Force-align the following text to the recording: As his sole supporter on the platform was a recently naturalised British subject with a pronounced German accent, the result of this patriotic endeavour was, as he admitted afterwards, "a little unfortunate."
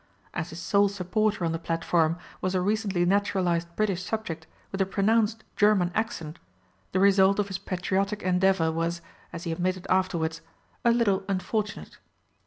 As 0.33 0.49
his 0.49 0.59
sole 0.59 0.89
supporter 0.89 1.45
on 1.45 1.51
the 1.51 1.59
platform 1.59 2.17
was 2.41 2.55
a 2.55 2.59
recently 2.59 3.05
naturalised 3.05 3.67
British 3.75 4.01
subject 4.01 4.47
with 4.71 4.81
a 4.81 4.85
pronounced 4.87 5.43
German 5.55 5.91
accent, 5.93 6.39
the 6.91 6.99
result 6.99 7.37
of 7.37 7.49
this 7.49 7.59
patriotic 7.59 8.23
endeavour 8.23 8.71
was, 8.71 9.03
as 9.31 9.43
he 9.43 9.51
admitted 9.51 9.85
afterwards, 9.91 10.41
"a 10.83 10.89
little 10.89 11.21
unfortunate." 11.29 11.99